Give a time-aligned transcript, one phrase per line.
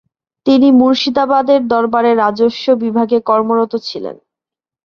[0.45, 4.15] তিনি মুর্শিদাবাদের দরবারে রাজস্ব বিভাগে কর্মরত ছিলেন।